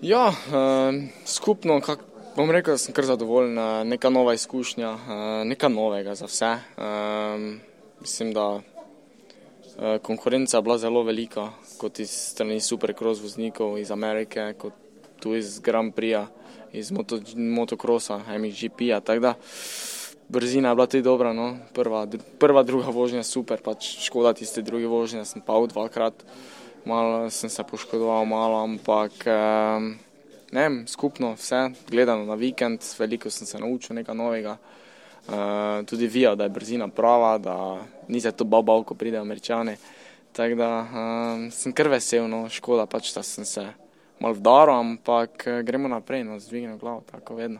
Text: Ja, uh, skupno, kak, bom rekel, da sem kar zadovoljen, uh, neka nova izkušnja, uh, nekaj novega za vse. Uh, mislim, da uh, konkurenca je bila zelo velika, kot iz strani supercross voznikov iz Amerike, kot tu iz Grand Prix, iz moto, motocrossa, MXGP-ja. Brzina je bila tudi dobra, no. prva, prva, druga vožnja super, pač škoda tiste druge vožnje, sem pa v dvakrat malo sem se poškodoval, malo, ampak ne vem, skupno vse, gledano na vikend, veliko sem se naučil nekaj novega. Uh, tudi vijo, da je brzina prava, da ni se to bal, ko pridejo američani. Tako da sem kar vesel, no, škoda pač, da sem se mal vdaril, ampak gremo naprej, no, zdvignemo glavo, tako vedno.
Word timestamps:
Ja, 0.00 0.28
uh, 0.28 0.94
skupno, 1.24 1.80
kak, 1.80 2.02
bom 2.36 2.50
rekel, 2.52 2.74
da 2.76 2.78
sem 2.78 2.92
kar 2.94 3.06
zadovoljen, 3.08 3.56
uh, 3.56 3.80
neka 3.88 4.10
nova 4.12 4.34
izkušnja, 4.36 4.90
uh, 4.92 5.20
nekaj 5.48 5.70
novega 5.72 6.14
za 6.14 6.26
vse. 6.28 6.50
Uh, 6.76 7.46
mislim, 8.00 8.32
da 8.36 8.46
uh, 8.54 9.96
konkurenca 10.02 10.58
je 10.58 10.62
bila 10.62 10.76
zelo 10.78 11.02
velika, 11.02 11.48
kot 11.78 11.98
iz 11.98 12.10
strani 12.10 12.60
supercross 12.60 13.22
voznikov 13.22 13.78
iz 13.78 13.90
Amerike, 13.90 14.52
kot 14.58 14.72
tu 15.20 15.34
iz 15.34 15.60
Grand 15.64 15.94
Prix, 15.94 16.28
iz 16.72 16.92
moto, 16.92 17.20
motocrossa, 17.36 18.20
MXGP-ja. 18.28 19.00
Brzina 20.28 20.68
je 20.68 20.74
bila 20.74 20.86
tudi 20.86 21.02
dobra, 21.02 21.32
no. 21.32 21.56
prva, 21.72 22.06
prva, 22.38 22.62
druga 22.62 22.92
vožnja 22.92 23.22
super, 23.22 23.64
pač 23.64 23.94
škoda 24.04 24.34
tiste 24.36 24.62
druge 24.62 24.86
vožnje, 24.86 25.24
sem 25.24 25.40
pa 25.40 25.56
v 25.56 25.72
dvakrat 25.72 26.24
malo 26.86 27.30
sem 27.30 27.50
se 27.50 27.64
poškodoval, 27.66 28.24
malo, 28.30 28.62
ampak 28.62 29.26
ne 30.52 30.62
vem, 30.62 30.86
skupno 30.86 31.34
vse, 31.34 31.70
gledano 31.90 32.24
na 32.24 32.34
vikend, 32.34 32.80
veliko 32.98 33.30
sem 33.30 33.46
se 33.46 33.58
naučil 33.58 33.98
nekaj 33.98 34.14
novega. 34.14 34.56
Uh, 35.26 35.82
tudi 35.86 36.06
vijo, 36.06 36.36
da 36.38 36.46
je 36.46 36.54
brzina 36.54 36.86
prava, 36.88 37.38
da 37.38 37.82
ni 38.08 38.20
se 38.20 38.30
to 38.32 38.44
bal, 38.44 38.84
ko 38.84 38.94
pridejo 38.94 39.22
američani. 39.22 39.76
Tako 40.32 40.54
da 40.54 40.68
sem 41.50 41.72
kar 41.72 41.88
vesel, 41.88 42.28
no, 42.28 42.44
škoda 42.48 42.86
pač, 42.86 43.10
da 43.14 43.22
sem 43.22 43.44
se 43.44 43.66
mal 44.20 44.36
vdaril, 44.36 44.74
ampak 44.74 45.48
gremo 45.64 45.88
naprej, 45.88 46.24
no, 46.24 46.38
zdvignemo 46.38 46.78
glavo, 46.78 47.02
tako 47.10 47.34
vedno. 47.34 47.58